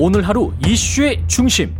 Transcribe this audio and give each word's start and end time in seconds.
오늘 0.00 0.22
하루 0.22 0.52
이슈의 0.64 1.24
중심. 1.26 1.74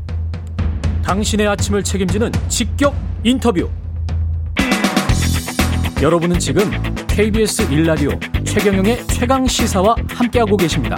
당신의 1.05 1.47
아침을 1.47 1.85
책임지는 1.85 2.33
직격 2.49 2.93
인터뷰. 3.23 3.71
여러분은 6.03 6.41
지금 6.41 6.65
KBS 7.07 7.69
1라디오 7.69 8.45
최경영의 8.45 9.07
최강 9.07 9.47
시사와 9.47 9.95
함께하고 10.09 10.57
계십니다. 10.57 10.97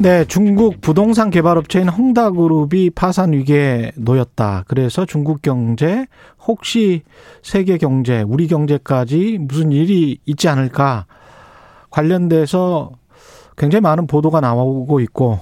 네, 0.00 0.24
중국 0.24 0.80
부동산 0.80 1.30
개발 1.30 1.56
업체인 1.56 1.88
헝다그룹이 1.88 2.90
파산 2.96 3.34
위기에 3.34 3.92
놓였다. 3.94 4.64
그래서 4.66 5.06
중국 5.06 5.40
경제 5.42 6.06
혹시 6.48 7.02
세계 7.44 7.78
경제, 7.78 8.24
우리 8.26 8.48
경제까지 8.48 9.38
무슨 9.40 9.70
일이 9.70 10.18
있지 10.26 10.48
않을까 10.48 11.06
관련돼서 11.90 12.90
굉장히 13.56 13.80
많은 13.80 14.06
보도가 14.06 14.40
나오고 14.40 15.00
있고 15.00 15.40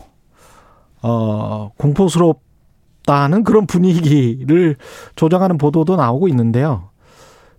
어 1.03 1.71
공포스럽다는 1.79 3.45
그런 3.45 3.67
분위기를 3.67 4.77
조장하는 5.17 5.59
보도도 5.59 5.97
나오고 5.97 6.29
있는데요. 6.29 6.91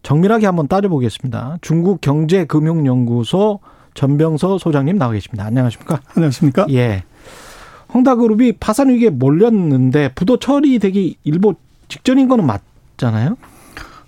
정밀하게 0.03 0.45
한번 0.45 0.67
따져보겠습니다. 0.67 1.57
중국 1.61 2.01
경제금융연구소 2.01 3.59
전병서 3.93 4.57
소장님 4.57 4.97
나와 4.97 5.13
계십니다. 5.13 5.45
안녕하십니까? 5.45 5.99
안녕하십니까? 6.15 6.65
예. 6.71 7.03
헝다그룹이 7.93 8.53
파산 8.53 8.89
위기에 8.89 9.09
몰렸는데 9.09 10.13
부도 10.13 10.37
처리되기 10.37 11.17
일보 11.23 11.55
직전인 11.87 12.27
거는 12.27 12.45
맞잖아요. 12.45 13.35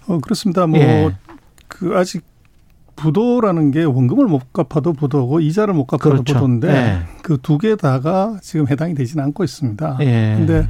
어 0.08 0.20
그렇습니다. 0.20 0.66
뭐그 0.68 0.80
예. 1.92 1.96
아직 1.96 2.24
부도라는 2.96 3.72
게 3.72 3.84
원금을 3.84 4.28
못 4.28 4.54
갚아도 4.54 4.94
부도고 4.94 5.40
이자를 5.40 5.74
못 5.74 5.86
갚아도 5.86 6.10
그렇죠. 6.12 6.34
부도인데 6.36 6.68
예. 6.70 7.00
그두 7.22 7.58
개 7.58 7.76
다가 7.76 8.40
지금 8.42 8.68
해당이 8.68 8.96
되지는 8.96 9.24
않고 9.26 9.44
있습니다. 9.44 9.98
예. 10.02 10.36
근데 10.38 10.68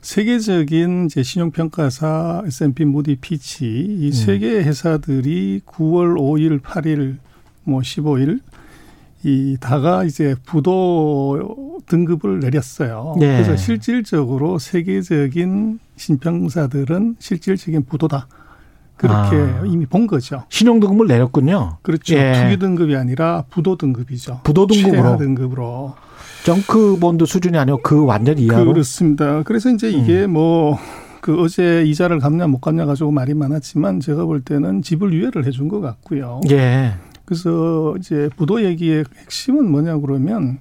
세계적인 0.00 1.06
이제 1.06 1.22
신용평가사 1.22 2.42
S&P, 2.46 2.84
무디, 2.84 3.16
피치 3.16 3.66
이세개 4.00 4.58
음. 4.58 4.62
회사들이 4.64 5.62
9월 5.66 6.16
5일, 6.16 6.60
8일, 6.60 7.16
뭐 7.64 7.80
15일 7.80 8.40
이 9.24 9.56
다가 9.60 10.04
이제 10.04 10.36
부도 10.46 11.80
등급을 11.86 12.40
내렸어요. 12.40 13.16
네. 13.18 13.42
그래서 13.42 13.56
실질적으로 13.56 14.58
세계적인 14.58 15.80
신평사들은 15.96 17.16
실질적인 17.18 17.84
부도다. 17.86 18.28
그렇게 18.98 19.36
아. 19.36 19.62
이미 19.64 19.86
본 19.86 20.06
거죠. 20.06 20.42
신용 20.50 20.80
등급을 20.80 21.06
내렸군요. 21.06 21.78
그렇죠. 21.82 22.16
예. 22.16 22.32
투기 22.34 22.58
등급이 22.58 22.96
아니라 22.96 23.44
부도 23.48 23.76
등급이죠. 23.76 24.40
부도 24.42 24.66
등급으로. 24.66 25.02
최하 25.02 25.16
등급으로. 25.16 25.94
정크 26.44 26.98
본드 26.98 27.24
수준이 27.24 27.56
아니고 27.56 27.80
그 27.82 28.04
완전 28.04 28.38
이하로. 28.38 28.72
그렇습니다. 28.72 29.42
그래서 29.44 29.70
이제 29.70 29.88
이게 29.88 30.24
음. 30.24 30.32
뭐그 30.32 31.40
어제 31.40 31.84
이자를 31.84 32.18
갚냐 32.18 32.48
못 32.48 32.60
갚냐 32.60 32.86
가지고 32.86 33.12
말이 33.12 33.34
많았지만 33.34 34.00
제가 34.00 34.24
볼 34.24 34.40
때는 34.40 34.82
지불 34.82 35.12
유예를 35.12 35.46
해준 35.46 35.68
것 35.68 35.80
같고요. 35.80 36.40
예. 36.50 36.94
그래서 37.24 37.94
이제 37.98 38.28
부도 38.36 38.64
얘기의 38.64 39.04
핵심은 39.22 39.70
뭐냐 39.70 39.98
그러면 39.98 40.58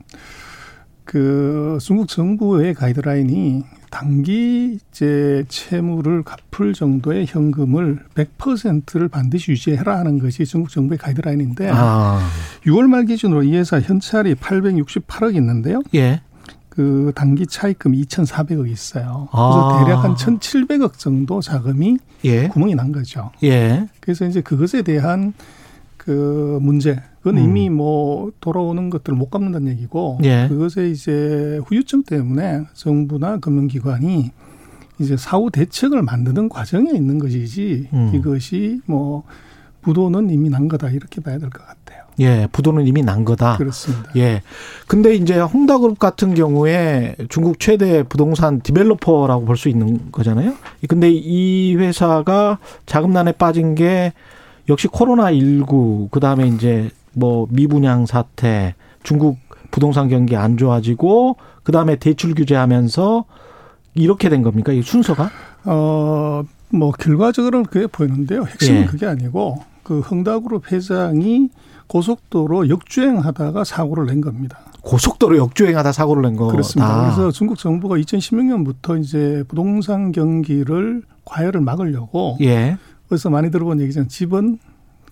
그 1.06 1.78
중국 1.82 2.08
정부의 2.08 2.74
가이드라인이 2.76 3.64
단기 3.90 4.80
이제 4.90 5.44
채무를 5.48 6.24
갚을 6.24 6.74
정도의 6.74 7.26
현금을 7.28 8.00
100%를 8.16 9.08
반드시 9.08 9.52
유지해라 9.52 9.98
하는 9.98 10.20
것이 10.20 10.46
중국 10.46 10.70
정부의 10.70 10.98
가이드라인인데 10.98 11.70
아. 11.74 12.20
6월 12.66 12.88
말 12.88 13.06
기준으로 13.06 13.44
이 13.44 13.56
회사 13.56 13.80
현찰이 13.80 14.36
868억 14.36 15.36
있는데요. 15.36 15.82
예. 15.96 16.22
그 16.70 17.12
단기 17.16 17.48
차입금 17.48 17.94
2,400억 17.94 18.70
있어요. 18.70 19.28
그래서 19.32 19.80
아. 19.80 19.84
대략 19.84 20.04
한 20.04 20.14
1,700억 20.16 21.00
정도 21.00 21.42
자금이 21.42 21.98
예. 22.26 22.48
구멍이 22.50 22.76
난 22.76 22.92
거죠. 22.92 23.32
예. 23.44 23.88
그래서 24.00 24.26
이제 24.26 24.42
그것에 24.42 24.84
대한 24.84 25.34
그 25.98 26.60
문제 26.62 27.02
그건 27.28 27.38
음. 27.44 27.44
이미 27.50 27.70
뭐 27.70 28.32
돌아오는 28.40 28.90
것들을 28.90 29.18
못 29.18 29.30
갚는다는 29.30 29.70
얘기고 29.74 30.20
예. 30.24 30.48
그것에 30.48 30.90
이제 30.90 31.60
후유증 31.66 32.04
때문에 32.04 32.64
정부나 32.74 33.38
금융기관이 33.40 34.32
이제 35.00 35.18
사후 35.18 35.52
대책을 35.52 36.02
만드는 36.04 36.48
과정에 36.48 36.90
있는 36.92 37.20
것이지 37.20 37.90
음. 37.92 38.12
이것이 38.16 38.80
뭐 38.86 39.24
부도는 39.82 40.30
이미 40.30 40.50
난 40.50 40.68
거다 40.70 40.90
이렇게 40.90 41.20
봐야 41.22 41.38
될 41.38 41.50
것 41.50 41.66
같아요. 41.66 42.04
예, 42.20 42.48
부도는 42.52 42.88
이미 42.88 43.04
난 43.04 43.26
거다. 43.26 43.58
그렇습니다. 43.58 44.10
예. 44.16 44.42
근데 44.88 45.14
이제 45.14 45.40
홍다그룹 45.40 46.00
같은 46.00 46.34
경우에 46.34 47.16
중국 47.30 47.60
최대 47.60 48.04
부동산 48.04 48.62
디벨로퍼라고 48.62 49.46
볼 49.46 49.56
수 49.58 49.70
있는 49.70 50.12
거잖아요. 50.12 50.54
근데 50.88 51.12
이 51.12 51.76
회사가 51.76 52.58
자금난에 52.86 53.34
빠진 53.34 53.76
게 53.76 54.14
역시 54.70 54.88
코로나 54.88 55.32
19 55.32 56.10
그다음에 56.12 56.48
이제 56.48 56.90
뭐 57.18 57.48
미분양 57.50 58.06
사태, 58.06 58.76
중국 59.02 59.38
부동산 59.72 60.08
경기 60.08 60.36
안 60.36 60.56
좋아지고 60.56 61.38
그다음에 61.64 61.96
대출 61.96 62.36
규제하면서 62.36 63.26
이렇게 63.96 64.30
된 64.30 64.44
겁니까? 64.44 64.72
이 64.72 64.84
순서가? 64.84 65.30
어, 65.66 66.44
뭐 66.70 66.92
결과적으로는 66.92 67.66
그게 67.66 67.88
보이는데요. 67.88 68.44
핵심은 68.44 68.82
예. 68.82 68.86
그게 68.86 69.08
아니고 69.08 69.64
그 69.84 70.00
흥다그룹 70.02 70.72
회장이 70.72 71.50
고속도로 71.88 72.70
역주행하다가 72.70 73.64
사고를 73.64 74.06
낸 74.06 74.22
겁니다. 74.22 74.60
고속도로 74.82 75.38
역주행하다 75.38 75.92
사고를 75.92 76.22
낸 76.22 76.36
거. 76.36 76.48
그렇습니다. 76.48 77.02
그래서 77.02 77.32
중국 77.32 77.58
정부가 77.58 77.96
2016년부터 77.98 79.02
이제 79.02 79.44
부동산 79.48 80.12
경기를 80.12 81.02
과열을 81.26 81.62
막으려고 81.62 82.38
예. 82.42 82.78
그래서 83.08 83.30
많이 83.30 83.50
들어본 83.50 83.82
얘기잖아요. 83.82 84.08
집은 84.08 84.60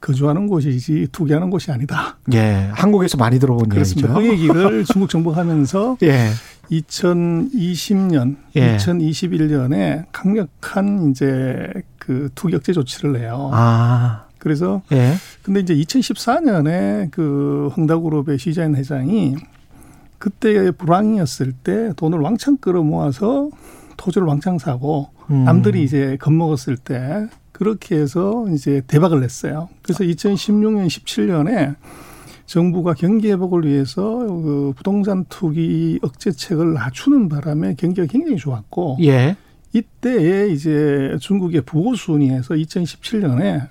거주하는 0.06 0.48
곳이지 0.48 1.08
투기하는 1.12 1.50
곳이 1.50 1.72
아니다. 1.72 2.18
예, 2.34 2.70
한국에서 2.74 3.18
많이 3.18 3.40
들어본 3.40 3.70
그렇습니다. 3.70 4.10
얘기죠. 4.22 4.54
그 4.54 4.60
얘기를 4.60 4.86
중국 4.86 5.10
정부가 5.10 5.38
하면서 5.38 5.98
예. 6.04 6.30
2020년, 6.72 8.36
예. 8.56 8.78
2021년에 8.78 10.06
강력한 10.12 11.10
이제 11.10 11.72
그 11.98 12.30
투기 12.36 12.56
억제 12.56 12.72
조치를 12.72 13.14
내요. 13.14 13.50
아. 13.52 14.26
그래서 14.38 14.84
예. 14.92 15.14
근데 15.42 15.60
이제 15.62 15.74
2014년에 15.74 17.10
그 17.10 17.72
흥다그룹의 17.74 18.38
시자인 18.38 18.76
회장이 18.76 19.38
그때 20.20 20.70
불황이었을 20.70 21.52
때 21.52 21.94
돈을 21.96 22.20
왕창 22.20 22.58
끌어 22.58 22.84
모아서 22.84 23.50
토지를 23.98 24.28
왕창 24.28 24.60
사고 24.60 25.10
음. 25.32 25.46
남들이 25.46 25.84
이제 25.84 26.18
겁먹었을 26.22 26.78
때 26.78 27.28
그렇게 27.56 27.96
해서 27.96 28.46
이제 28.52 28.82
대박을 28.86 29.22
냈어요. 29.22 29.70
그래서 29.82 30.04
2016년, 30.04 30.88
17년에 30.88 31.76
정부가 32.46 32.94
경기 32.94 33.32
회복을 33.32 33.66
위해서 33.66 34.04
그 34.04 34.74
부동산 34.76 35.24
투기 35.30 35.98
억제책을 36.02 36.74
낮추는 36.74 37.30
바람에 37.30 37.76
경기가 37.76 38.08
굉장히 38.08 38.36
좋았고 38.36 38.98
예. 39.04 39.38
이때에 39.72 40.50
이제 40.50 41.16
중국의 41.22 41.62
부호 41.62 41.96
순위에서 41.96 42.56
2017년에 42.56 43.70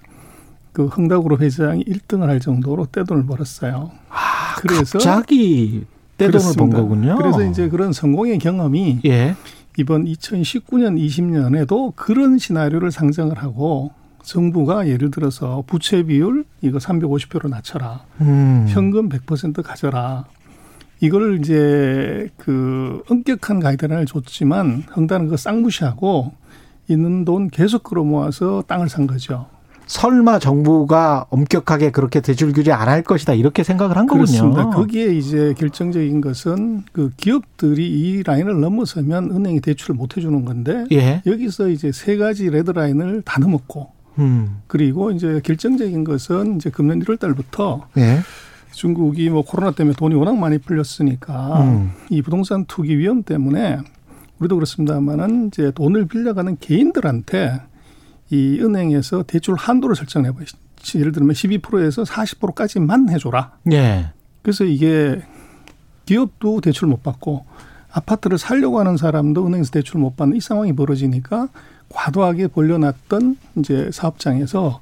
그 0.73 0.87
흥다그룹 0.87 1.43
회장이 1.43 1.85
1등을 1.85 2.23
할 2.23 2.41
정도로 2.41 2.87
떼돈을 2.87 3.27
벌었어요. 3.27 3.91
아, 4.09 4.55
그래서 4.61 4.99
갑자기 4.99 5.85
떼돈을 6.17 6.55
번 6.57 6.71
거군요. 6.71 7.17
그래서 7.19 7.45
이제 7.45 7.69
그런 7.69 7.93
성공의 7.93 8.39
경험이 8.39 9.01
예. 9.05 9.37
이번 9.77 10.05
2019년 10.05 10.99
20년에도 10.99 11.95
그런 11.97 12.39
시나리오를 12.39 12.91
상정을 12.91 13.39
하고 13.39 13.93
정부가 14.23 14.89
예를 14.89 15.11
들어서 15.11 15.63
부채 15.67 16.03
비율 16.03 16.45
이거 16.63 16.79
350프로 16.79 17.49
낮춰라. 17.49 18.05
음. 18.21 18.67
현금 18.69 19.09
100% 19.09 19.63
가져라. 19.63 20.25
이걸 21.01 21.39
이제 21.39 22.31
그 22.39 23.03
엄격한 23.11 23.61
가이드라인을 23.61 24.07
줬지만 24.07 24.85
헝다는 24.89 25.27
그거 25.27 25.37
쌩무시하고 25.37 26.33
있는 26.89 27.25
돈 27.25 27.51
계속 27.51 27.83
끌어모아서 27.83 28.65
땅을 28.67 28.89
산 28.89 29.07
거죠. 29.07 29.47
설마 29.87 30.39
정부가 30.39 31.27
엄격하게 31.31 31.91
그렇게 31.91 32.21
대출 32.21 32.53
규제 32.53 32.73
안 32.73 32.89
할 32.89 33.03
것이다 33.03 33.35
이렇게 33.35 33.63
생각을 33.65 33.97
한 33.97 34.07
그렇습니다. 34.07 34.65
거군요. 34.65 34.77
거기에 34.77 35.15
이제 35.15 35.55
결정적인 35.59 36.21
것은 36.21 36.85
그 36.93 37.11
기업들이 37.17 37.87
이 37.89 38.23
라인을 38.23 38.61
넘어서면 38.61 39.31
은행이 39.31 39.61
대출을 39.61 39.95
못 39.95 40.17
해주는 40.17 40.45
건데 40.45 40.85
예. 40.93 41.23
여기서 41.27 41.69
이제 41.69 41.93
세 41.93 42.17
가지 42.17 42.49
red 42.51 42.71
line을 42.71 43.23
다 43.23 43.41
넘었고 43.41 43.91
음. 44.21 44.59
그리고 44.67 45.11
이제 45.11 45.41
결정적인 45.43 46.05
것은 46.05 46.57
이제 46.57 46.71
금년 46.71 47.01
1월 47.01 47.19
달부터 47.19 47.89
예. 47.99 48.21
중국이 48.73 49.29
뭐 49.31 49.43
코로나 49.43 49.71
때문에 49.73 49.95
돈이 49.97 50.15
워낙 50.15 50.37
많이 50.37 50.59
풀렸으니까 50.59 51.63
음. 51.63 51.91
이 52.11 52.23
부동산 52.23 52.65
투기 52.67 52.99
위험 52.99 53.23
때문에 53.23 53.79
우리도 54.39 54.57
그렇습니다만은 54.57 55.49
이제 55.49 55.71
돈을 55.75 56.07
빌려가는 56.07 56.57
개인들한테 56.61 57.61
이 58.31 58.59
은행에서 58.61 59.25
대출 59.25 59.55
한도를 59.55 59.97
설정해 59.97 60.33
봐요. 60.33 60.45
예를 60.95 61.13
들면 61.13 61.35
12%에서 61.35 62.03
40%까지만 62.03 63.09
해줘라. 63.11 63.53
예. 63.73 64.11
그래서 64.43 64.65
이게 64.65 65.23
기업도 66.07 66.61
대출 66.61 66.89
못 66.89 67.03
받고 67.03 67.45
아파트를 67.91 68.39
살려고 68.39 68.81
하는 68.81 68.97
사람도 68.97 69.47
은행에서 69.47 69.71
대출 69.71 70.01
못 70.01 70.17
받는 70.17 70.37
이 70.37 70.41
상황이 70.41 70.75
벌어지니까 70.75 71.49
과도하게 71.89 72.49
벌려놨던 72.49 73.37
이제 73.57 73.89
사업장에서 73.93 74.81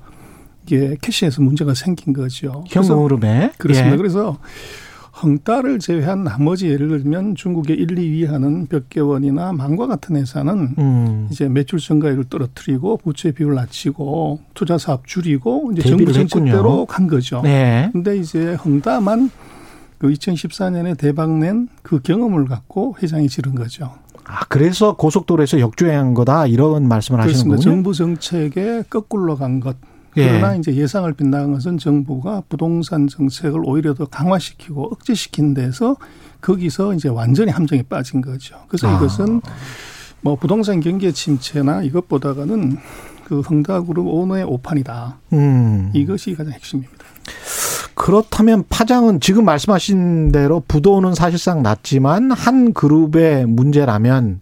이게 0.64 0.96
캐시에서 1.00 1.42
문제가 1.42 1.74
생긴 1.74 2.12
거죠. 2.12 2.64
현금 2.68 3.04
흐름에 3.04 3.52
그렇습니다. 3.58 3.94
예. 3.94 3.96
그래서 3.96 4.38
헝따를 5.14 5.78
제외한 5.78 6.24
나머지 6.24 6.68
예를 6.68 6.88
들면 6.88 7.34
중국의 7.34 7.76
1, 7.76 7.86
2위 7.88 8.26
하는 8.26 8.66
벽개원이나 8.66 9.52
망과 9.52 9.86
같은 9.86 10.16
회사는 10.16 10.74
음. 10.78 11.28
이제 11.30 11.48
매출 11.48 11.78
증가율을 11.78 12.24
떨어뜨리고 12.30 12.96
부채 12.98 13.30
비율 13.32 13.54
낮추고 13.54 14.40
투자 14.54 14.78
사업 14.78 15.06
줄이고 15.06 15.70
이제 15.72 15.82
정부 15.88 16.12
정책대로 16.12 16.86
간 16.86 17.06
거죠. 17.06 17.42
네. 17.42 17.90
근데 17.92 18.16
이제 18.16 18.54
헝다만 18.54 19.30
그 19.98 20.08
2014년에 20.08 20.96
대박 20.98 21.30
낸 21.38 21.68
그 21.82 22.00
경험을 22.00 22.46
갖고 22.46 22.96
회장이 23.02 23.28
지른 23.28 23.54
거죠. 23.54 23.92
아, 24.24 24.44
그래서 24.48 24.96
고속도로에서 24.96 25.60
역주행한 25.60 26.14
거다 26.14 26.46
이런 26.46 26.88
말씀을 26.88 27.20
하시는 27.20 27.44
거군요. 27.50 27.60
정부 27.60 27.92
정책에 27.92 28.82
거꾸로 28.88 29.36
간 29.36 29.60
것. 29.60 29.76
그러나 30.14 30.54
예. 30.54 30.58
이제 30.58 30.74
예상을 30.74 31.10
빗나간 31.14 31.52
것은 31.52 31.78
정부가 31.78 32.42
부동산 32.48 33.08
정책을 33.08 33.62
오히려 33.64 33.94
더 33.94 34.04
강화시키고 34.04 34.92
억제시킨 34.92 35.54
데서 35.54 35.96
거기서 36.40 36.94
이제 36.94 37.08
완전히 37.08 37.50
함정에 37.50 37.82
빠진 37.82 38.20
거죠. 38.20 38.56
그래서 38.68 38.88
아. 38.88 38.96
이것은 38.96 39.40
뭐 40.20 40.36
부동산 40.36 40.80
경기의 40.80 41.12
침체나 41.12 41.82
이것보다는 41.82 42.76
그 43.24 43.40
흥다그룹 43.40 44.06
오너의 44.06 44.44
오판이다. 44.44 45.18
음. 45.32 45.90
이것이 45.94 46.34
가장 46.34 46.52
핵심입니다. 46.52 47.04
그렇다면 47.94 48.64
파장은 48.68 49.20
지금 49.20 49.44
말씀하신 49.44 50.32
대로 50.32 50.62
부도는 50.66 51.14
사실상 51.14 51.62
낮지만 51.62 52.32
한 52.32 52.72
그룹의 52.72 53.46
문제라면 53.46 54.40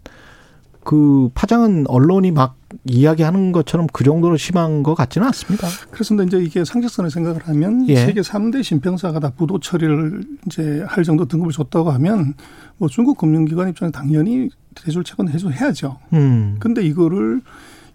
그 0.82 1.30
파장은 1.34 1.86
언론이 1.88 2.30
막 2.30 2.56
이야기하는 2.84 3.52
것처럼 3.52 3.86
그 3.92 4.04
정도로 4.04 4.36
심한 4.36 4.82
것 4.82 4.94
같지는 4.94 5.26
않습니다. 5.28 5.66
그렇습니다. 5.90 6.24
이제 6.24 6.44
이게 6.44 6.64
상식선을 6.64 7.10
생각을 7.10 7.48
하면 7.48 7.88
예. 7.88 7.96
세계 7.96 8.20
3대 8.20 8.62
신평사가 8.62 9.20
다 9.20 9.30
부도 9.30 9.58
처리를 9.58 10.22
이제 10.46 10.84
할 10.86 11.04
정도 11.04 11.26
등급을 11.26 11.52
줬다고 11.52 11.90
하면 11.90 12.34
뭐 12.78 12.88
중국 12.88 13.18
금융기관 13.18 13.68
입장에 13.68 13.90
당연히 13.90 14.48
대출 14.74 15.04
채권 15.04 15.28
해소해야죠. 15.28 15.98
음. 16.12 16.56
근데 16.60 16.82
이거를 16.82 17.40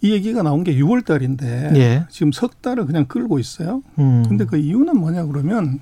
이 0.01 0.12
얘기가 0.12 0.44
나온 0.44 0.63
게 0.63 0.75
6월 0.75 1.06
달인데 1.06 1.72
예. 1.75 2.06
지금 2.10 2.31
석 2.31 2.62
달을 2.62 2.86
그냥 2.86 3.06
끌고 3.06 3.39
있어요. 3.39 3.81
음. 3.98 4.25
근데 4.27 4.45
그 4.45 4.57
이유는 4.57 5.00
뭐냐 5.00 5.25
그러면 5.25 5.80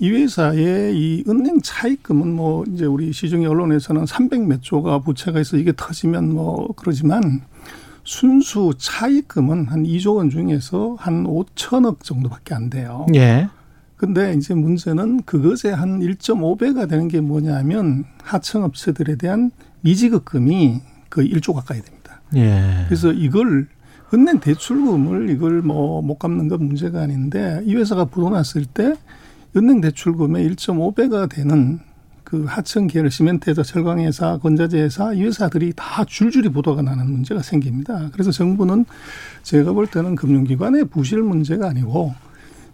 이 0.00 0.10
회사의 0.10 0.96
이 0.96 1.24
은행 1.28 1.60
차입금은 1.62 2.32
뭐 2.34 2.64
이제 2.72 2.84
우리 2.84 3.12
시중의 3.12 3.46
언론에서는 3.46 4.06
300 4.06 4.42
몇 4.46 4.62
조가 4.62 5.00
부채가 5.00 5.40
있어 5.40 5.56
이게 5.56 5.72
터지면 5.76 6.34
뭐 6.34 6.68
그러지만 6.74 7.42
순수 8.04 8.72
차입금은 8.78 9.66
한 9.66 9.84
2조 9.84 10.16
원 10.16 10.30
중에서 10.30 10.96
한 10.98 11.24
5천억 11.24 12.02
정도밖에 12.02 12.54
안 12.54 12.70
돼요. 12.70 13.06
예. 13.14 13.48
근데 13.96 14.34
이제 14.34 14.54
문제는 14.54 15.22
그것의 15.22 15.74
한 15.74 16.00
1.5배가 16.00 16.88
되는 16.88 17.08
게 17.08 17.20
뭐냐면 17.20 18.04
하청 18.22 18.64
업체들에 18.64 19.16
대한 19.16 19.50
미지급금이 19.80 20.80
거의 21.08 21.30
1조 21.32 21.54
가까이 21.54 21.80
됩니다. 21.80 22.20
예. 22.36 22.84
그래서 22.86 23.12
이걸 23.12 23.68
은행 24.12 24.38
대출금을 24.40 25.30
이걸 25.30 25.62
뭐 25.62 26.02
못 26.02 26.18
갚는 26.18 26.48
건 26.48 26.66
문제가 26.66 27.00
아닌데 27.02 27.62
이 27.64 27.74
회사가 27.74 28.04
부도났을 28.04 28.66
때 28.66 28.94
은행 29.56 29.80
대출금의 29.80 30.50
1.5배가 30.50 31.28
되는 31.30 31.80
그 32.34 32.46
하청 32.48 32.88
계열 32.88 33.12
시멘트 33.12 33.48
회사, 33.48 33.62
철강 33.62 34.00
회사, 34.00 34.38
건자재 34.38 34.80
회사 34.80 35.12
이 35.12 35.22
회사들이 35.22 35.72
다 35.76 36.04
줄줄이 36.04 36.48
부도가 36.48 36.82
나는 36.82 37.08
문제가 37.08 37.42
생깁니다. 37.42 38.10
그래서 38.12 38.32
정부는 38.32 38.86
제가 39.44 39.72
볼 39.72 39.86
때는 39.86 40.16
금융기관의 40.16 40.86
부실 40.86 41.22
문제가 41.22 41.68
아니고 41.68 42.12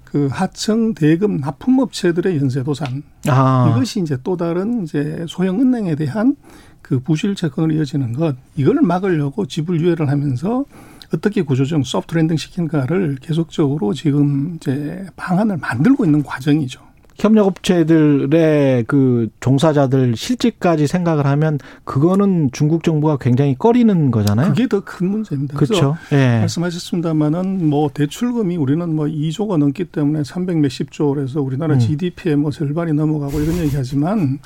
그 0.03 0.29
하청 0.33 0.95
대금 0.95 1.41
납품 1.41 1.79
업체들의 1.79 2.39
연쇄 2.39 2.63
도산 2.63 3.03
아. 3.29 3.71
이것이 3.71 4.01
이제 4.01 4.17
또 4.25 4.39
다른 4.39 4.85
이제 4.85 5.27
소형 5.29 5.61
은행에 5.61 5.95
대한 5.95 6.37
그 6.81 6.99
부실 6.99 7.35
채권으로 7.35 7.75
이어지는 7.75 8.15
것 8.15 8.37
이걸 8.57 8.77
막으려고 8.81 9.45
지불 9.45 9.79
유예를 9.83 10.09
하면서 10.09 10.65
어떻게 11.13 11.43
구조적 11.43 11.85
soft 11.85 12.15
landing 12.15 12.39
시킬까를 12.39 13.19
계속적으로 13.21 13.93
지금 13.93 14.55
이제 14.57 15.05
방안을 15.17 15.59
만들고 15.59 16.07
있는 16.07 16.23
과정이죠. 16.23 16.90
협력업체들의 17.21 18.85
그 18.85 19.29
종사자들 19.41 20.17
실직까지 20.17 20.87
생각을 20.87 21.27
하면 21.27 21.59
그거는 21.85 22.51
중국 22.53 22.83
정부가 22.83 23.19
굉장히 23.19 23.57
꺼리는 23.57 24.11
거잖아요. 24.11 24.49
그게 24.49 24.67
더 24.67 24.81
큰 24.81 25.09
문제입니다. 25.11 25.57
그렇죠. 25.57 25.97
예. 26.13 26.41
말씀하셨습니다만은 26.41 27.69
뭐 27.69 27.91
대출금이 27.93 28.57
우리는 28.57 28.95
뭐 28.95 29.07
2조가 29.07 29.59
넘기 29.59 29.85
때문에 29.85 30.25
300 30.25 30.59
몇십 30.59 30.91
조그래서 30.91 31.41
우리나라 31.43 31.75
음. 31.75 31.79
GDP의 31.79 32.37
뭐 32.37 32.51
절반이 32.51 32.93
넘어가고 32.95 33.41
이런 33.41 33.59
얘기하지만 33.59 34.39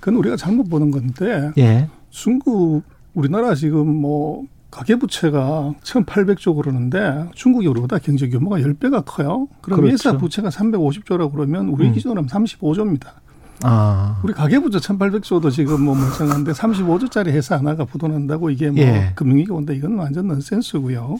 그건 0.00 0.16
우리가 0.16 0.36
잘못 0.36 0.68
보는 0.68 0.90
건데 0.90 1.50
예. 1.58 1.88
중국 2.10 2.82
우리나라 3.14 3.54
지금 3.54 3.86
뭐 3.86 4.44
가계부채가 4.70 5.74
1,800조 5.82 6.56
그러는데 6.56 7.26
중국이 7.34 7.66
우리보다 7.68 7.98
경제 7.98 8.28
규모가 8.28 8.58
10배가 8.58 9.02
커요. 9.06 9.48
그럼 9.60 9.80
그렇죠. 9.80 9.92
예사 9.94 10.16
부채가 10.18 10.50
350조라고 10.50 11.32
그러면 11.32 11.68
우리 11.68 11.88
음. 11.88 11.92
기준으로 11.94 12.18
하면 12.20 12.28
35조입니다. 12.28 13.06
아. 13.64 14.20
우리 14.22 14.32
가계부채 14.34 14.78
1,800조도 14.78 15.50
지금 15.50 15.82
뭐 15.82 15.94
멀쩡한데 15.96 16.52
35조짜리 16.52 17.28
회사 17.28 17.56
하나가 17.56 17.84
부도난다고 17.84 18.50
이게 18.50 18.70
뭐 18.70 18.80
예. 18.80 19.12
금융위기 19.16 19.50
온다 19.50 19.72
이건 19.72 19.96
완전 19.96 20.28
넌센스고요. 20.28 21.18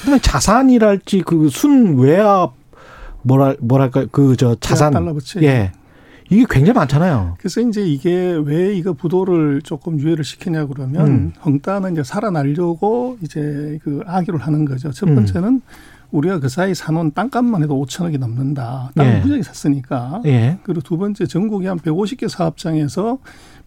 그다음에 0.00 0.20
자산이랄지 0.20 1.22
그 1.22 1.48
순 1.50 1.98
외압 1.98 2.52
뭐랄 3.22 3.56
뭐랄까 3.60 4.06
그 4.12 4.36
저 4.36 4.54
자산 4.60 4.92
달러 4.92 5.12
부채. 5.14 5.42
예. 5.42 5.72
이게 6.30 6.46
굉장히 6.48 6.78
많잖아요. 6.78 7.34
그래서 7.38 7.60
이제 7.60 7.82
이게 7.82 8.40
왜 8.44 8.74
이거 8.74 8.92
부도를 8.92 9.62
조금 9.62 9.98
유예를 9.98 10.22
시키냐 10.24 10.66
그러면 10.66 11.06
음. 11.06 11.32
헝따는 11.44 11.92
이제 11.92 12.04
살아나려고 12.04 13.18
이제 13.20 13.78
그 13.82 14.02
악유를 14.06 14.40
하는 14.40 14.64
거죠. 14.64 14.92
첫 14.92 15.08
음. 15.08 15.16
번째는 15.16 15.48
음. 15.48 15.60
우리가 16.12 16.40
그 16.40 16.48
사이 16.48 16.74
사놓은 16.74 17.12
땅값만 17.12 17.62
해도 17.62 17.84
5천억이 17.84 18.18
넘는다. 18.18 18.92
땅을 18.94 19.12
예. 19.12 19.18
무지하게 19.20 19.42
샀으니까. 19.42 20.22
예. 20.26 20.58
그리고 20.62 20.80
두 20.80 20.98
번째 20.98 21.26
전국에 21.26 21.68
한 21.68 21.78
150개 21.78 22.28
사업장에서 22.28 23.18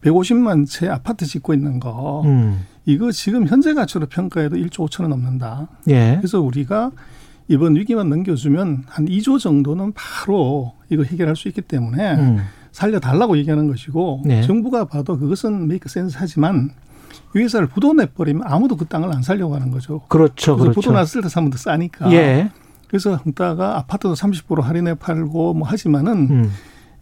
150만 0.01 0.67
채 0.67 0.89
아파트 0.89 1.25
짓고 1.25 1.53
있는 1.53 1.79
거. 1.79 2.21
음. 2.25 2.65
이거 2.85 3.11
지금 3.11 3.47
현재 3.47 3.73
가치로 3.73 4.07
평가해도 4.07 4.57
1조 4.57 4.89
5천억 4.89 5.07
넘는다. 5.07 5.67
예. 5.89 6.17
그래서 6.17 6.41
우리가 6.41 6.91
이번 7.47 7.75
위기만 7.75 8.09
넘겨주면 8.09 8.85
한 8.87 9.05
2조 9.05 9.39
정도는 9.39 9.93
바로 9.93 10.73
이거 10.89 11.03
해결할 11.03 11.35
수 11.35 11.47
있기 11.47 11.61
때문에 11.61 12.13
음. 12.15 12.39
살려달라고 12.71 13.37
얘기하는 13.37 13.67
것이고 13.67 14.23
네. 14.25 14.41
정부가 14.41 14.85
봐도 14.85 15.17
그것은 15.17 15.67
메이크 15.67 15.89
센스 15.89 16.15
하지만 16.19 16.71
이 17.35 17.39
회사를 17.39 17.67
부도 17.67 17.93
내버리면 17.93 18.43
아무도 18.45 18.75
그 18.75 18.85
땅을 18.85 19.13
안 19.13 19.21
살려고 19.21 19.55
하는 19.55 19.71
거죠. 19.71 20.01
그렇죠. 20.07 20.57
그렇죠. 20.57 20.79
부도 20.79 20.91
났을 20.91 21.21
때 21.21 21.29
사면 21.29 21.49
더 21.49 21.57
싸니까. 21.57 22.11
예. 22.13 22.49
그래서 22.87 23.15
흥따가 23.15 23.77
아파트도 23.77 24.13
30% 24.13 24.61
할인해 24.61 24.95
팔고 24.95 25.53
뭐 25.55 25.67
하지만은 25.67 26.13
음. 26.29 26.51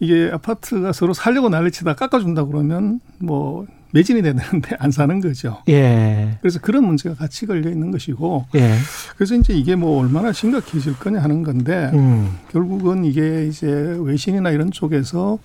이게 0.01 0.31
아파트가 0.33 0.93
서로 0.93 1.13
살려고 1.13 1.47
난리치다 1.49 1.93
깎아준다 1.93 2.45
그러면 2.45 2.99
뭐 3.19 3.67
매진이 3.91 4.23
되는데 4.23 4.75
안 4.79 4.89
사는 4.89 5.21
거죠. 5.21 5.61
예. 5.69 6.37
그래서 6.41 6.59
그런 6.59 6.85
문제가 6.85 7.13
같이 7.13 7.45
걸려 7.45 7.69
있는 7.69 7.91
것이고. 7.91 8.47
예. 8.55 8.73
그래서 9.15 9.35
이제 9.35 9.53
이게 9.53 9.75
뭐 9.75 10.01
얼마나 10.01 10.33
심각해질 10.33 10.97
거냐 10.97 11.21
하는 11.21 11.43
건데 11.43 11.91
음. 11.93 12.35
결국은 12.51 13.05
이게 13.05 13.45
이제 13.45 13.67
외신이나 13.99 14.49
이런 14.49 14.71
쪽에서 14.71 15.37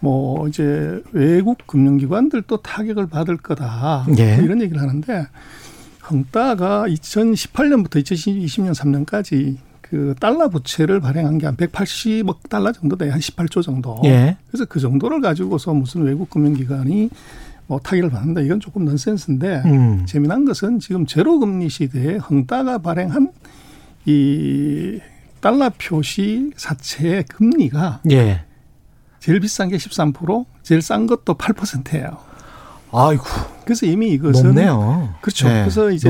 뭐 0.00 0.48
이제 0.48 1.00
외국 1.12 1.64
금융기관들도 1.68 2.56
타격을 2.56 3.06
받을 3.06 3.36
거다. 3.36 4.06
예. 4.18 4.40
이런 4.42 4.60
얘기를 4.62 4.82
하는데 4.82 5.28
헝따가 6.10 6.86
2018년부터 6.88 8.02
2020년 8.02 8.74
3년까지 8.74 9.58
그 9.90 10.14
달러 10.18 10.48
부채를 10.48 11.00
발행한 11.00 11.38
게 11.38 11.46
한 11.46 11.56
180억 11.56 12.48
달러 12.48 12.72
정도 12.72 12.96
돼, 12.96 13.08
한 13.08 13.20
18조 13.20 13.62
정도. 13.62 14.00
예. 14.04 14.36
그래서 14.48 14.64
그 14.64 14.80
정도를 14.80 15.20
가지고서 15.20 15.72
무슨 15.74 16.02
외국 16.02 16.28
금융기관이 16.30 17.10
뭐 17.68 17.78
타격을 17.80 18.10
받는다 18.10 18.40
이건 18.42 18.60
조금 18.60 18.84
넌센스인데 18.84 19.62
음. 19.64 20.06
재미난 20.06 20.44
것은 20.44 20.78
지금 20.78 21.04
제로 21.06 21.38
금리 21.38 21.68
시대에 21.68 22.16
헝따가 22.16 22.78
발행한 22.78 23.32
이 24.06 25.00
달러 25.40 25.70
표시 25.70 26.52
사채의 26.56 27.24
금리가 27.24 28.00
예. 28.10 28.44
제일 29.20 29.40
비싼 29.40 29.68
게 29.68 29.76
13%, 29.76 30.44
제일 30.62 30.82
싼 30.82 31.06
것도 31.06 31.34
8%예요. 31.34 32.18
아이고. 32.92 33.24
그래서 33.64 33.84
이미 33.86 34.10
이것은 34.10 34.44
높네요. 34.46 35.14
그렇죠. 35.20 35.48
네. 35.48 35.62
그래서 35.62 35.90
이제 35.90 36.08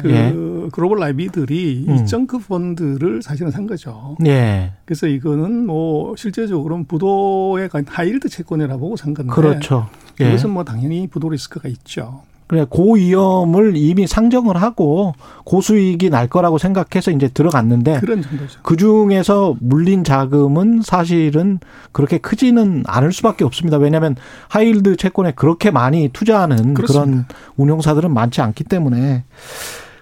그 0.00 0.10
예. 0.10 0.32
그 0.68 0.70
글로벌 0.70 0.98
IB들이 0.98 1.86
음. 1.88 1.94
이 1.94 2.06
정크 2.06 2.38
본드를 2.40 3.22
사실은 3.22 3.50
산 3.50 3.66
거죠. 3.66 4.16
예. 4.26 4.72
그래서 4.84 5.06
이거는 5.06 5.66
뭐 5.66 6.14
실제적으로는 6.16 6.84
부도에 6.84 7.68
간 7.68 7.84
high 7.88 8.06
yield 8.06 8.28
채권이라 8.28 8.76
보고 8.76 8.96
산 8.96 9.14
건데. 9.14 9.32
그렇죠. 9.32 9.88
예. 10.20 10.28
이것은 10.28 10.50
뭐 10.50 10.64
당연히 10.64 11.06
부도 11.06 11.28
리스크가 11.28 11.68
있죠. 11.68 12.22
그래 12.46 12.64
고위험을 12.68 13.74
이미 13.76 14.06
상정을 14.06 14.56
하고 14.56 15.12
고수익이 15.44 16.08
날 16.08 16.28
거라고 16.28 16.56
생각해서 16.56 17.10
이제 17.10 17.28
들어갔는데 17.28 18.00
그런 18.00 18.22
정도죠. 18.22 18.60
그 18.62 18.76
중에서 18.78 19.54
물린 19.60 20.02
자금은 20.02 20.80
사실은 20.82 21.60
그렇게 21.92 22.16
크지는 22.16 22.84
않을 22.86 23.12
수밖에 23.12 23.44
없습니다. 23.44 23.76
왜냐하면 23.76 24.16
high 24.48 24.69
yield 24.69 24.96
채권에 24.96 25.32
그렇게 25.32 25.70
많이 25.70 26.08
투자하는 26.10 26.72
그렇습니다. 26.72 27.04
그런 27.04 27.26
운용사들은 27.56 28.14
많지 28.14 28.40
않기 28.40 28.64
때문에 28.64 29.24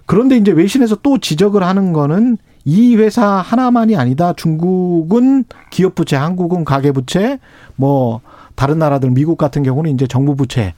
그런데 0.07 0.37
이제 0.37 0.51
외신에서 0.51 0.95
또 1.03 1.19
지적을 1.19 1.61
하는 1.61 1.93
거는 1.93 2.37
이 2.65 2.95
회사 2.95 3.25
하나만이 3.25 3.95
아니다. 3.95 4.33
중국은 4.33 5.45
기업 5.69 5.95
부채, 5.95 6.15
한국은 6.15 6.65
가계 6.65 6.91
부채, 6.91 7.39
뭐 7.75 8.21
다른 8.55 8.79
나라들 8.79 9.11
미국 9.11 9.37
같은 9.37 9.61
경우는 9.61 9.93
이제 9.93 10.07
정부 10.07 10.35
부채 10.35 10.73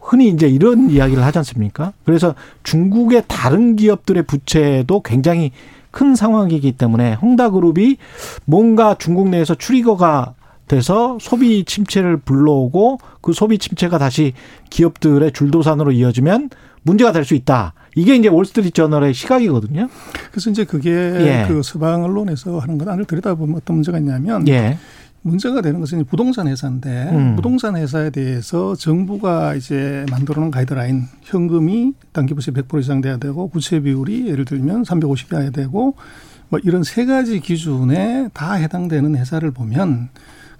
흔히 0.00 0.28
이제 0.28 0.48
이런 0.48 0.88
이야기를 0.88 1.22
하지 1.22 1.38
않습니까? 1.38 1.92
그래서 2.04 2.34
중국의 2.62 3.24
다른 3.28 3.76
기업들의 3.76 4.22
부채도 4.22 5.02
굉장히 5.02 5.50
큰 5.90 6.14
상황이기 6.14 6.72
때문에 6.72 7.14
홍다그룹이 7.14 7.96
뭔가 8.44 8.94
중국 8.94 9.28
내에서 9.28 9.54
추리거가 9.54 10.34
돼서 10.68 11.18
소비 11.20 11.64
침체를 11.64 12.18
불러오고 12.18 12.98
그 13.20 13.32
소비 13.32 13.58
침체가 13.58 13.98
다시 13.98 14.32
기업들의 14.70 15.32
줄도산으로 15.32 15.90
이어지면 15.90 16.50
문제가 16.82 17.12
될 17.12 17.24
수 17.24 17.34
있다. 17.34 17.74
이게 17.96 18.16
이제 18.16 18.28
월스트리트 18.28 18.72
저널의 18.72 19.14
시각이거든요. 19.14 19.88
그래서 20.30 20.50
이제 20.50 20.64
그게 20.64 20.90
예. 20.90 21.44
그 21.48 21.62
서방 21.62 22.04
언론에서 22.04 22.58
하는 22.58 22.78
건 22.78 22.88
안을 22.88 23.04
들여다보면 23.04 23.56
어떤 23.56 23.76
문제가 23.76 23.98
있냐면 23.98 24.46
예. 24.48 24.78
문제가 25.22 25.60
되는 25.60 25.80
것은 25.80 26.04
부동산 26.06 26.48
회사인데 26.48 27.10
음. 27.12 27.36
부동산 27.36 27.76
회사에 27.76 28.08
대해서 28.10 28.74
정부가 28.74 29.54
이제 29.54 30.06
만들어 30.10 30.40
놓은 30.40 30.50
가이드라인 30.50 31.04
현금이 31.22 31.92
단기부채 32.12 32.52
100% 32.52 32.80
이상 32.80 33.00
돼야 33.02 33.18
되고 33.18 33.48
부채 33.48 33.80
비율이 33.80 34.28
예를 34.28 34.46
들면 34.46 34.84
350이어야 34.84 35.52
되고 35.52 35.94
뭐 36.48 36.58
이런 36.64 36.82
세 36.82 37.04
가지 37.04 37.40
기준에 37.40 38.30
다 38.32 38.54
해당되는 38.54 39.14
회사를 39.16 39.50
보면 39.50 40.08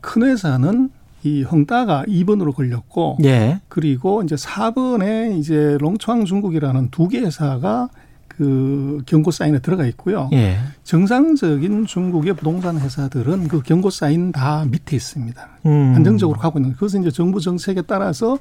큰 0.03 0.23
회사는 0.25 0.91
이 1.23 1.43
헝따가 1.43 2.05
2번으로 2.09 2.55
걸렸고 2.55 3.19
예. 3.25 3.61
그리고 3.69 4.23
이제 4.23 4.35
4번에 4.37 5.39
이제 5.39 5.77
롱창 5.81 6.25
중국이라는 6.25 6.91
두 6.91 7.09
개 7.09 7.21
회사가 7.21 7.89
그 8.29 9.03
경고 9.05 9.31
사인에 9.31 9.59
들어가 9.59 9.85
있고요. 9.87 10.31
예. 10.33 10.57
정상적인 10.85 11.85
중국의 11.85 12.35
부동산 12.35 12.79
회사들은 12.79 13.49
그 13.49 13.61
경고 13.63 13.91
사인 13.91 14.33
다 14.33 14.65
밑에 14.71 14.97
있습니다. 14.97 15.49
음. 15.67 15.93
안정적으로 15.95 16.39
가고 16.39 16.59
있는. 16.59 16.73
그것은 16.73 17.03
이제 17.03 17.11
정부 17.11 17.41
정책에 17.41 17.83
따라서 17.83 18.39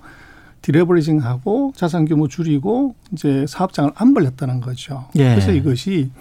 디레버리징하고 0.61 1.73
자산 1.75 2.05
규모 2.05 2.27
줄이고 2.27 2.95
이제 3.11 3.45
사업장을 3.47 3.91
안 3.95 4.13
벌렸다는 4.13 4.61
거죠. 4.61 5.07
예. 5.15 5.31
그래서 5.31 5.51
이것이 5.51 6.11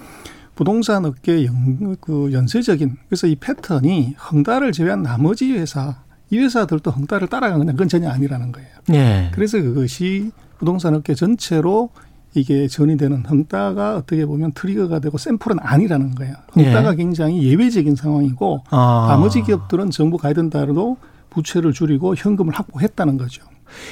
부동산 0.55 1.05
업계 1.05 1.45
연, 1.47 1.97
그 2.01 2.33
연쇄적인 2.33 2.97
그래서 3.09 3.27
이 3.29 3.37
패턴이 3.37 4.17
헝다를 4.33 4.73
제외한 4.73 5.03
나머지 5.03 5.53
회사 5.53 5.97
이 6.31 6.39
회사들도 6.39 6.91
헝다를 6.91 7.29
따라가는 7.29 7.77
건 7.77 7.89
전혀 7.89 8.11
아니라는 8.11 8.53
거예요. 8.53 8.69
예. 8.93 9.31
그래서 9.33 9.61
그것이 9.61 10.31
부동산 10.59 10.95
업계 10.95 11.15
전체로 11.15 11.91
이게 12.35 12.69
전이되는 12.69 13.25
헝따가 13.27 13.97
어떻게 13.97 14.27
보면 14.27 14.53
트리거가 14.53 14.99
되고 14.99 15.17
샘플은 15.17 15.59
아니라는 15.61 16.15
거예요. 16.15 16.35
헝따가 16.55 16.93
예. 16.93 16.97
굉장히 16.97 17.43
예외적인 17.43 17.97
상황이고 17.97 18.65
아. 18.71 19.07
나머지 19.09 19.43
기업들은 19.43 19.91
정부 19.91 20.19
따라도 20.19 20.97
부채를 21.31 21.73
줄이고 21.73 22.15
현금을 22.15 22.55
확보했다는 22.55 23.19
거죠. 23.19 23.43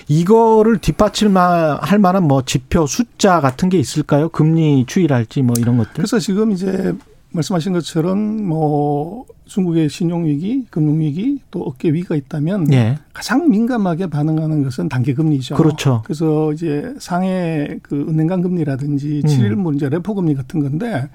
이거를 0.09 0.79
뒷받침할 0.79 1.99
만한 1.99 2.25
뭐 2.25 2.43
지표 2.43 2.87
숫자 2.87 3.41
같은 3.41 3.69
게 3.69 3.79
있을까요? 3.79 4.29
금리 4.29 4.85
추이랄지 4.87 5.43
뭐 5.43 5.55
이런 5.59 5.77
것들. 5.77 5.93
그래서 5.95 6.19
지금 6.19 6.53
이제 6.53 6.95
말씀하신 7.37 7.73
것처럼 7.75 8.47
뭐 8.47 9.25
중국의 9.45 9.89
신용위기, 9.89 10.67
금융위기, 10.71 11.41
또 11.51 11.63
업계 11.63 11.91
위기가 11.91 12.17
있다면 12.17 12.73
예. 12.73 12.99
가장 13.13 13.49
민감하게 13.49 14.09
반응하는 14.09 14.63
것은 14.65 14.89
단기금리죠. 14.89 15.55
그렇죠. 15.55 16.03
그래서 16.05 16.53
이제 16.53 16.95
상해 16.99 17.79
그 17.83 18.07
은행간 18.09 18.43
금리라든지 18.43 19.23
음. 19.25 19.29
7일물 19.29 19.77
이제 19.77 19.89
레포 19.89 20.15
금리 20.15 20.35
같은 20.35 20.61
건데 20.61 21.09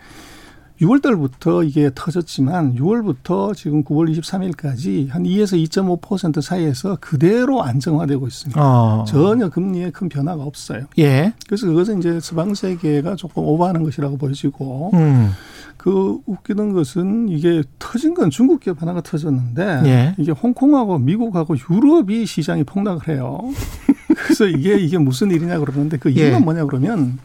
6월 0.81 1.01
달부터 1.01 1.63
이게 1.63 1.91
터졌지만 1.93 2.75
6월부터 2.75 3.55
지금 3.55 3.83
9월 3.83 4.17
23일까지 4.17 5.09
한 5.09 5.23
2에서 5.23 5.53
2.5% 5.69 6.41
사이에서 6.41 6.97
그대로 6.99 7.61
안정화되고 7.61 8.27
있습니다. 8.27 8.59
어. 8.59 9.05
전혀 9.07 9.49
금리에 9.49 9.91
큰 9.91 10.09
변화가 10.09 10.43
없어요. 10.43 10.85
예. 10.97 11.33
그래서 11.47 11.67
그것은 11.67 11.99
이제 11.99 12.19
서방 12.19 12.55
세계가 12.55 13.15
조금 13.15 13.43
오버하는 13.43 13.83
것이라고 13.83 14.17
보여지고 14.17 14.91
음. 14.95 15.31
그 15.77 16.19
웃기는 16.25 16.73
것은 16.73 17.29
이게 17.29 17.63
터진 17.77 18.13
건 18.13 18.29
중국 18.29 18.59
기업 18.59 18.81
하나가 18.81 19.01
터졌는데 19.01 19.81
예. 19.85 20.15
이게 20.17 20.31
홍콩하고 20.31 20.97
미국하고 20.97 21.55
유럽이 21.69 22.25
시장이 22.25 22.63
폭락을 22.63 23.07
해요. 23.13 23.39
그래서 24.15 24.45
이게 24.45 24.77
이게 24.77 24.97
무슨 24.97 25.31
일이냐 25.31 25.59
그러는데 25.59 25.97
그 25.97 26.09
이유가 26.09 26.37
예. 26.37 26.39
뭐냐 26.39 26.65
그러면 26.65 27.19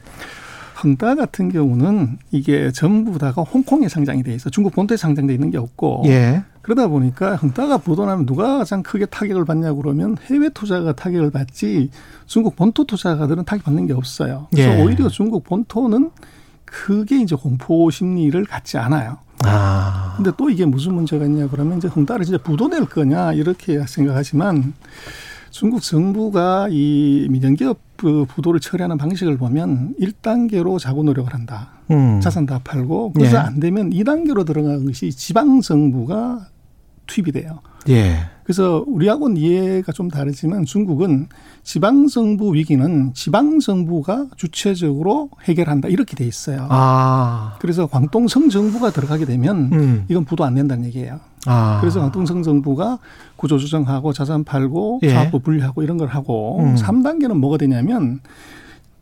헝다 0.87 1.17
같은 1.17 1.51
경우는 1.51 2.19
이게 2.31 2.71
전부 2.71 3.19
다가 3.19 3.43
홍콩에 3.43 3.89
상장이 3.89 4.23
돼 4.23 4.35
있어 4.35 4.51
중국 4.51 4.73
본토에 4.73 4.97
상장돼 4.97 5.35
있는 5.35 5.51
게 5.51 5.59
없고 5.59 6.05
예. 6.07 6.45
그러다 6.63 6.87
보니까 6.87 7.37
헝다가 7.37 7.79
부도나면 7.79 8.27
누가 8.27 8.59
가장 8.59 8.83
크게 8.83 9.07
타격을 9.07 9.45
받냐 9.45 9.73
그러면 9.75 10.17
해외 10.27 10.49
투자가 10.49 10.93
타격을 10.93 11.31
받지 11.31 11.91
중국 12.27 12.55
본토 12.55 12.85
투자가들은 12.85 13.45
타격 13.45 13.65
받는 13.65 13.87
게 13.87 13.93
없어요. 13.93 14.47
그래서 14.51 14.79
예. 14.79 14.83
오히려 14.83 15.09
중국 15.09 15.45
본토는 15.45 16.11
크게 16.65 17.21
이제 17.21 17.35
공포 17.37 17.91
심리를 17.91 18.45
갖지 18.45 18.79
않아요. 18.79 19.19
아. 19.45 20.15
근데 20.17 20.31
또 20.37 20.51
이게 20.51 20.65
무슨 20.65 20.95
문제가 20.95 21.25
있냐 21.27 21.49
그러면 21.49 21.79
이제 21.79 21.89
헝다를 21.89 22.25
진짜 22.25 22.43
부도낼 22.43 22.87
거냐 22.87 23.33
이렇게 23.33 23.85
생각하지만 23.87 24.73
중국 25.57 25.81
정부가 25.81 26.69
이 26.71 27.29
민영기업 27.31 27.79
그 27.97 28.27
부도를 28.29 28.61
처리하는 28.61 28.99
방식을 28.99 29.39
보면 29.39 29.95
1단계로 29.99 30.79
자구 30.79 31.03
노력을 31.03 31.33
한다. 31.33 31.71
음. 31.91 32.21
자산 32.21 32.45
다 32.45 32.61
팔고 32.63 33.15
그래서 33.15 33.37
예. 33.37 33.41
안 33.41 33.59
되면 33.59 33.89
2단계로 33.89 34.45
들어가는 34.45 34.85
것이 34.85 35.11
지방 35.13 35.63
정부가 35.63 36.49
투입이 37.07 37.33
돼요. 37.33 37.61
예. 37.89 38.19
그래서 38.45 38.85
우리하고는 38.87 39.39
이해가 39.39 39.93
좀 39.93 40.09
다르지만 40.09 40.67
중국은 40.67 41.29
지방 41.63 42.07
정부 42.07 42.55
위기는 42.55 43.15
지방 43.15 43.59
정부가 43.59 44.27
주체적으로 44.37 45.31
해결한다 45.45 45.89
이렇게 45.89 46.17
돼 46.17 46.27
있어요. 46.27 46.67
아. 46.69 47.57
그래서 47.61 47.87
광동성 47.87 48.51
정부가 48.51 48.91
들어가게 48.91 49.25
되면 49.25 49.71
음. 49.73 50.05
이건 50.11 50.27
부도 50.27 50.45
안 50.45 50.55
낸다는 50.55 50.85
얘기예요. 50.85 51.21
아. 51.47 51.79
그래서 51.81 52.01
광동성 52.01 52.43
정부가 52.43 52.99
구조조정하고 53.37 54.13
자산 54.13 54.45
팔고 54.45 55.01
예. 55.03 55.11
사업부 55.11 55.41
분리하고 55.41 55.83
이런 55.83 55.97
걸 55.97 56.09
하고 56.09 56.61
음. 56.61 56.75
3단계는 56.75 57.35
뭐가 57.35 57.57
되냐면 57.57 58.21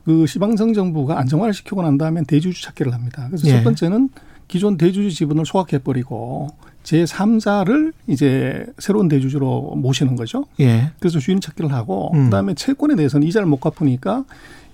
그 0.05 0.27
지방성 0.27 0.75
정부가 0.75 1.19
안정화를 1.19 1.55
시키고 1.55 1.83
난 1.83 1.97
다음에 1.97 2.23
대주주 2.27 2.63
찾기를 2.63 2.93
합니다. 2.93 3.27
그래서 3.29 3.49
예. 3.49 3.57
첫 3.57 3.65
번째는 3.65 4.11
기존 4.49 4.77
대주주 4.77 5.11
지분을 5.15 5.47
소각해버리고 5.47 6.49
제3자를 6.83 7.93
이제 8.07 8.67
새로운 8.79 9.09
대주주로 9.09 9.75
모시는 9.77 10.17
거죠. 10.17 10.45
예. 10.61 10.93
그래서 10.99 11.19
주인 11.19 11.41
찾기를 11.41 11.73
하고 11.73 12.13
음. 12.15 12.25
그다음에 12.25 12.55
채권에 12.55 12.95
대해서는 12.95 13.27
이자를 13.27 13.47
못 13.47 13.59
갚으니까 13.61 14.25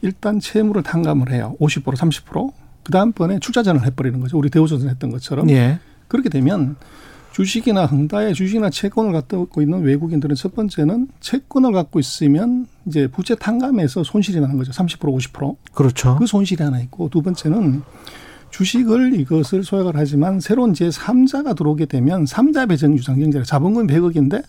일단 0.02 0.40
채무를 0.40 0.82
탕감을 0.82 1.32
해요. 1.32 1.54
50% 1.60 1.94
30%. 1.94 2.52
그다음번에 2.84 3.38
출자전을 3.38 3.84
해버리는 3.86 4.18
거죠. 4.20 4.38
우리 4.38 4.50
대우조선 4.50 4.88
했던 4.88 5.10
것처럼. 5.10 5.48
예. 5.50 5.78
그렇게 6.08 6.28
되면 6.28 6.76
주식이나 7.32 7.86
흥다에 7.86 8.32
주식이나 8.32 8.70
채권을 8.70 9.12
갖고 9.12 9.62
있는 9.62 9.82
외국인들은 9.82 10.34
첫 10.34 10.54
번째는 10.54 11.08
채권을 11.20 11.72
갖고 11.72 12.00
있으면 12.00 12.66
이제 12.86 13.06
부채 13.06 13.34
탕감에서 13.34 14.02
손실이 14.02 14.40
나는 14.40 14.56
거죠. 14.56 14.72
30% 14.72 14.98
50%. 14.98 15.56
그렇죠. 15.72 16.16
그 16.16 16.26
손실이 16.26 16.62
하나 16.62 16.80
있고 16.80 17.08
두 17.08 17.22
번째는 17.22 17.82
주식을 18.50 19.18
이것을 19.20 19.62
소액을 19.62 19.92
하지만 19.94 20.40
새로운 20.40 20.72
제3자가 20.72 21.56
들어오게 21.56 21.86
되면 21.86 22.24
3자 22.24 22.68
배정 22.68 22.94
유상증자 22.94 23.44
자본금 23.44 23.86
100억인데 23.86 24.42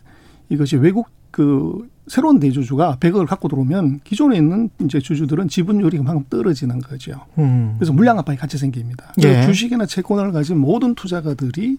이것이 0.50 0.76
외국 0.78 1.08
그 1.30 1.88
새로운 2.08 2.40
대주주가 2.40 2.98
100억을 3.00 3.26
갖고 3.26 3.48
들어오면 3.48 4.02
기존에 4.04 4.36
있는 4.36 4.70
이제 4.84 5.00
주주들은 5.00 5.48
지분율이 5.48 5.98
그만큼 5.98 6.26
떨어지는 6.30 6.80
거죠. 6.80 7.26
음. 7.38 7.76
그래서 7.78 7.94
물량 7.94 8.20
압박이 8.20 8.38
같이 8.38 8.58
생깁니다. 8.58 9.14
예. 9.24 9.46
주식이나 9.46 9.86
채권을 9.86 10.34
가진 10.34 10.58
모든 10.58 10.94
투자가들이 10.94 11.78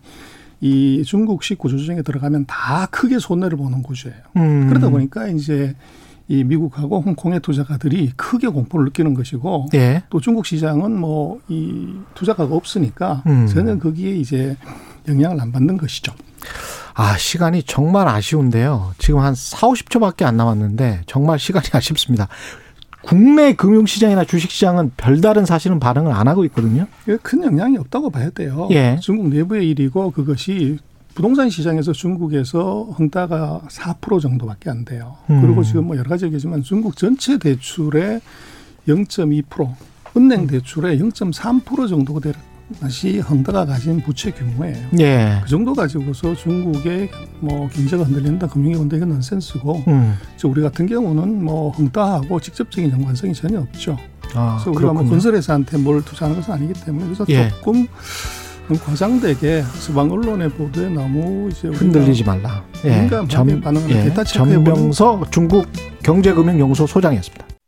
이 0.63 1.03
중국식 1.05 1.59
구조조정에 1.59 2.03
들어가면 2.03 2.47
다 2.47 2.87
크게 2.91 3.19
손해를 3.19 3.59
보는 3.59 3.83
구조예요. 3.83 4.17
음. 4.37 4.69
그러다 4.69 4.89
보니까 4.91 5.27
이제 5.27 5.75
이 6.29 6.45
미국하고 6.45 7.01
홍콩의 7.03 7.41
투자가들이 7.41 8.13
크게 8.17 8.47
공포를 8.47 8.87
느끼는 8.87 9.13
것이고 9.15 9.67
예. 9.75 10.05
또 10.09 10.21
중국 10.21 10.47
시장은 10.47 10.97
뭐 10.99 11.41
이 11.49 11.89
투자가가 12.15 12.55
없으니까 12.55 13.25
음. 13.27 13.47
저는 13.49 13.81
거기에 13.81 14.13
이제 14.15 14.57
영향을 15.09 15.41
안 15.41 15.51
받는 15.51 15.77
것이죠. 15.77 16.15
아, 16.95 17.17
시간이 17.19 17.65
정말 17.65 18.07
아쉬운데요. 18.07 18.95
지금 18.99 19.19
한 19.21 19.35
4, 19.35 19.67
50초밖에 19.69 20.23
안 20.25 20.37
남았는데 20.37 21.03
정말 21.07 21.39
시간이 21.41 21.67
아쉽습니다. 21.75 22.29
국내 23.03 23.53
금융시장이나 23.55 24.25
주식시장은 24.25 24.93
별다른 24.97 25.45
사실은 25.45 25.81
반응을 25.81 26.13
안 26.13 26.29
하고 26.29 26.45
있거든요. 26.47 26.87
큰 27.23 27.43
영향이 27.43 27.77
없다고 27.79 28.11
봐야 28.11 28.31
돼요. 28.31 28.69
예. 28.71 28.99
중국 29.01 29.29
내부의 29.29 29.69
일이고 29.71 30.11
그것이 30.13 30.79
부동산 31.15 31.51
시장에서 31.51 31.93
중국에서 31.93 32.85
흥따가 32.95 33.61
4% 33.69 34.21
정도밖에 34.21 34.71
안 34.71 34.85
돼요. 34.85 35.17
음. 35.31 35.43
그리고 35.43 35.63
지금 35.63 35.87
뭐 35.87 35.97
여러 35.97 36.09
가지 36.09 36.25
얘기지만 36.25 36.63
중국 36.63 36.97
전체 36.97 37.39
대출의 37.39 38.21
0.2%, 38.89 39.75
은행 40.17 40.47
대출의 40.47 40.99
0.3% 40.99 41.89
정도가 41.89 42.21
되는 42.21 42.39
것이 42.73 43.19
흥따가 43.19 43.65
가진 43.65 44.01
부채 44.01 44.31
규모예요. 44.31 44.77
예. 45.01 45.41
그 45.43 45.49
정도 45.49 45.75
가지고서 45.75 46.35
중국의 46.35 47.11
뭐 47.41 47.69
경제가 47.69 48.05
흔들린다, 48.05 48.47
금융이 48.49 48.75
흔들린다 48.75 48.97
이건 48.97 49.17
넌센스고, 49.17 49.85
음. 49.89 50.15
우리 50.45 50.63
같은 50.63 50.87
경우는 50.87 51.45
뭐 51.45 51.71
흥따하고 51.71 52.41
직접적인 52.41 52.91
연관성이 52.91 53.33
전혀 53.33 53.61
없죠. 53.61 53.97
아, 54.35 54.57
그래서 54.57 54.71
우리가 54.71 54.93
뭐 54.93 54.93
그렇군요. 54.93 55.03
뭐 55.03 55.11
건설회사한테 55.11 55.79
뭘 55.79 56.03
투자하는 56.03 56.41
것은 56.41 56.55
아니기 56.55 56.73
때문에 56.85 57.05
그래서 57.05 57.25
예. 57.29 57.49
조금 57.51 57.87
과장되게 58.85 59.63
서방 59.63 60.11
언론의 60.11 60.51
보도에 60.51 60.89
너무 60.89 61.49
이제 61.51 61.69
흔들리지 61.69 62.25
말라. 62.25 62.65
예. 62.85 63.09
전, 63.29 63.61
반응을 63.61 63.91
예. 63.91 64.15
전병서 64.25 65.27
중국 65.31 65.67
경제금융연구소 66.03 66.87
소장이었습니다. 66.87 67.53